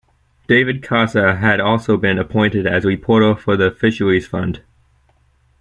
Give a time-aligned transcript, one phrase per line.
[0.47, 4.63] David Casa had also been appointed as reporter for the Fisheries Fund.